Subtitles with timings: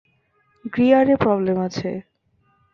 [0.73, 1.89] গিয়ারে প্রবলেম আছে।